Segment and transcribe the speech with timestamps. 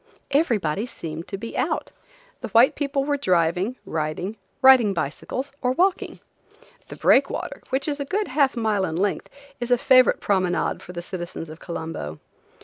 [0.31, 1.91] Everybody seemed to be out.
[2.39, 6.19] The white people were driving, riding, riding bicycles, or walking.
[6.87, 9.29] The breakwater, which is a good half mile in length,
[9.59, 12.19] is a favorite promenade for the citizens of Colombo.